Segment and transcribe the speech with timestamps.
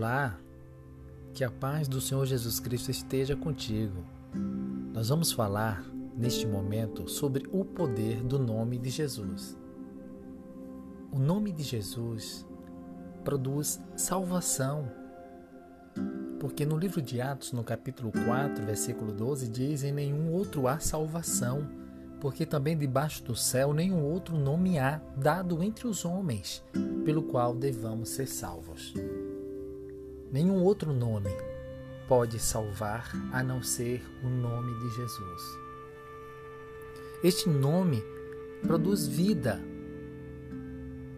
[0.00, 0.40] Olá,
[1.34, 4.02] que a paz do Senhor Jesus Cristo esteja contigo.
[4.94, 5.84] Nós vamos falar
[6.16, 9.58] neste momento sobre o poder do nome de Jesus.
[11.12, 12.46] O nome de Jesus
[13.22, 14.90] produz salvação.
[16.38, 20.78] Porque no livro de Atos, no capítulo 4, versículo 12, diz: Em nenhum outro há
[20.78, 21.68] salvação,
[22.22, 26.64] porque também debaixo do céu nenhum outro nome há dado entre os homens,
[27.04, 28.94] pelo qual devamos ser salvos.
[30.32, 31.30] Nenhum outro nome
[32.06, 35.42] pode salvar a não ser o nome de Jesus.
[37.24, 38.00] Este nome
[38.62, 39.60] produz vida.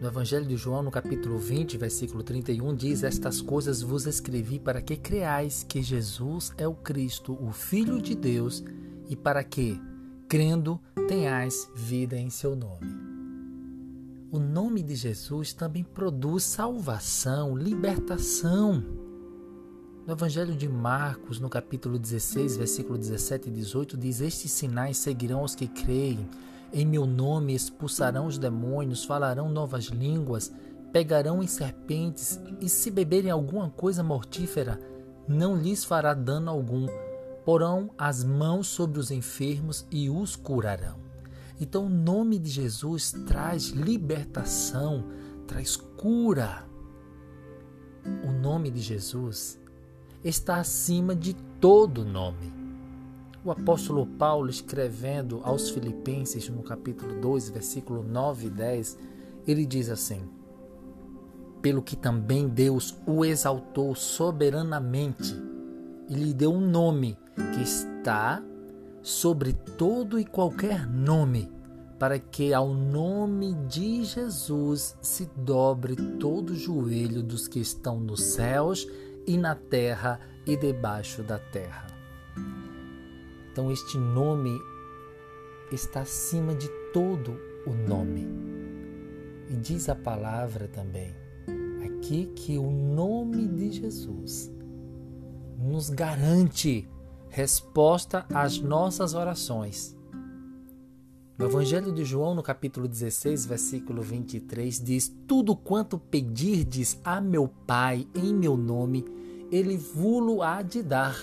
[0.00, 4.80] No Evangelho de João, no capítulo 20, versículo 31, diz: Estas coisas vos escrevi para
[4.80, 8.64] que creais que Jesus é o Cristo, o Filho de Deus,
[9.08, 9.80] e para que,
[10.28, 13.09] crendo, tenhais vida em seu nome.
[14.32, 18.80] O nome de Jesus também produz salvação, libertação.
[20.06, 25.42] No Evangelho de Marcos, no capítulo 16, versículo 17 e 18, diz: Estes sinais seguirão
[25.42, 26.28] os que creem.
[26.72, 30.52] Em meu nome expulsarão os demônios, falarão novas línguas,
[30.92, 34.78] pegarão em serpentes, e se beberem alguma coisa mortífera,
[35.26, 36.86] não lhes fará dano algum.
[37.44, 41.09] Porão as mãos sobre os enfermos e os curarão.
[41.60, 45.04] Então, o nome de Jesus traz libertação,
[45.46, 46.66] traz cura.
[48.26, 49.60] O nome de Jesus
[50.24, 52.50] está acima de todo nome.
[53.44, 58.98] O apóstolo Paulo, escrevendo aos Filipenses, no capítulo 2, versículo 9 e 10,
[59.46, 60.22] ele diz assim:
[61.60, 65.34] Pelo que também Deus o exaltou soberanamente
[66.08, 67.18] e lhe deu um nome
[67.54, 68.42] que está
[69.02, 71.50] sobre todo e qualquer nome,
[71.98, 78.22] para que ao nome de Jesus se dobre todo o joelho dos que estão nos
[78.22, 78.86] céus
[79.26, 81.86] e na terra e debaixo da terra.
[83.52, 84.58] Então, este nome
[85.72, 88.26] está acima de todo o nome.
[89.50, 91.14] E diz a palavra também
[92.00, 94.50] aqui que o nome de Jesus
[95.58, 96.88] nos garante
[97.30, 99.96] resposta às nossas orações.
[101.38, 107.48] No Evangelho de João, no capítulo 16, versículo 23, diz: Tudo quanto pedirdes a meu
[107.66, 109.06] Pai em meu nome,
[109.50, 111.16] ele vulo há de dar.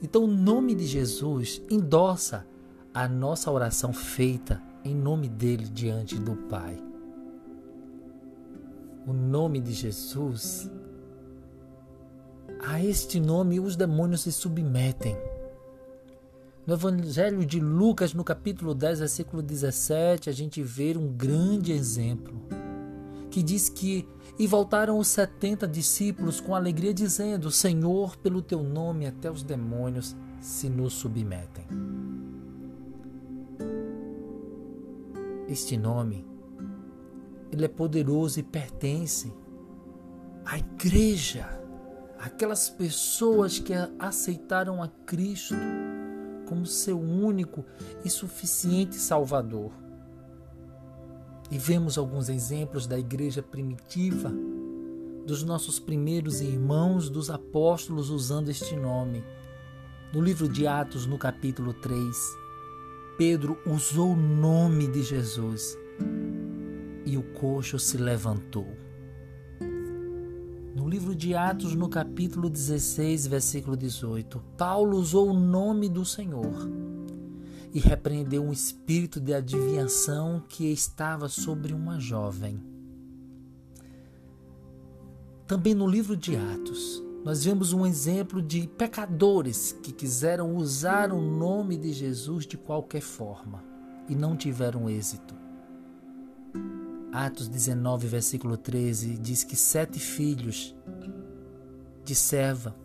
[0.00, 2.46] Então, o nome de Jesus endossa
[2.94, 6.80] a nossa oração feita em nome dele diante do Pai.
[9.06, 10.70] O nome de Jesus,
[12.80, 15.14] a este nome os demônios se submetem.
[16.66, 22.40] No Evangelho de Lucas, no capítulo 10, versículo 17, a gente vê um grande exemplo
[23.30, 24.08] que diz que
[24.38, 30.16] e voltaram os setenta discípulos com alegria, dizendo: Senhor, pelo teu nome até os demônios
[30.40, 31.66] se nos submetem.
[35.46, 36.24] Este nome,
[37.52, 39.30] ele é poderoso e pertence
[40.46, 41.59] à igreja,
[42.20, 45.54] aquelas pessoas que aceitaram a Cristo
[46.46, 47.64] como seu único
[48.04, 49.72] e suficiente Salvador.
[51.50, 54.30] E vemos alguns exemplos da igreja primitiva,
[55.26, 59.24] dos nossos primeiros irmãos, dos apóstolos usando este nome.
[60.12, 62.16] No livro de Atos, no capítulo 3,
[63.16, 65.76] Pedro usou o nome de Jesus
[67.06, 68.89] e o coxo se levantou.
[70.74, 76.70] No livro de Atos, no capítulo 16, versículo 18, Paulo usou o nome do Senhor
[77.74, 82.60] e repreendeu um espírito de adivinhação que estava sobre uma jovem.
[85.44, 91.20] Também no livro de Atos, nós vemos um exemplo de pecadores que quiseram usar o
[91.20, 93.62] nome de Jesus de qualquer forma
[94.08, 95.39] e não tiveram êxito.
[97.12, 100.76] Atos 19, versículo 13, diz que sete filhos
[102.04, 102.76] de serva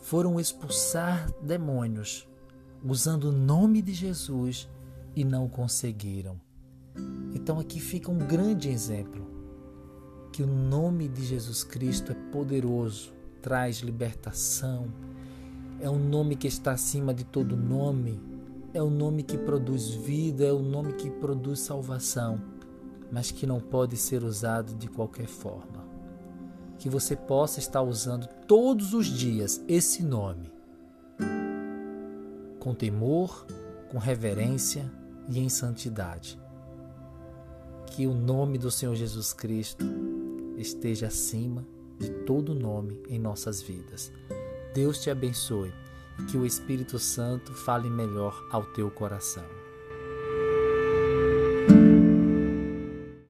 [0.00, 2.28] foram expulsar demônios
[2.84, 4.68] usando o nome de Jesus
[5.14, 6.38] e não conseguiram.
[7.34, 9.26] Então aqui fica um grande exemplo
[10.30, 14.92] que o nome de Jesus Cristo é poderoso, traz libertação,
[15.80, 18.35] é um nome que está acima de todo nome
[18.72, 22.40] é o nome que produz vida, é o nome que produz salvação,
[23.10, 25.86] mas que não pode ser usado de qualquer forma.
[26.78, 30.52] Que você possa estar usando todos os dias esse nome,
[32.58, 33.46] com temor,
[33.90, 34.90] com reverência
[35.28, 36.38] e em santidade.
[37.86, 39.86] Que o nome do Senhor Jesus Cristo
[40.58, 41.66] esteja acima
[41.98, 44.12] de todo nome em nossas vidas.
[44.74, 45.72] Deus te abençoe
[46.28, 49.65] que o Espírito Santo fale melhor ao teu coração.